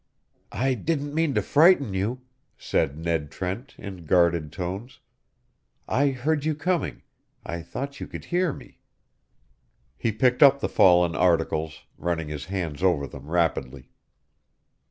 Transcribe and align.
"I 0.55 0.73
didn't 0.73 1.13
mean 1.13 1.35
to 1.35 1.43
frighten 1.43 1.93
you," 1.93 2.21
said 2.57 2.97
Ned 2.97 3.29
Trent, 3.29 3.75
in 3.77 4.05
guarded 4.07 4.51
tones. 4.51 4.99
"I 5.87 6.09
heard 6.09 6.43
you 6.43 6.55
coming. 6.55 7.03
I 7.45 7.61
thought 7.61 7.99
you 7.99 8.07
could 8.07 8.25
hear 8.25 8.51
me." 8.51 8.79
He 9.99 10.11
picked 10.11 10.41
up 10.41 10.59
the 10.59 10.67
fallen 10.69 11.15
articles, 11.15 11.83
running 11.99 12.29
his 12.29 12.45
hands 12.45 12.81
over 12.81 13.05
them 13.05 13.29
rapidly. 13.29 13.91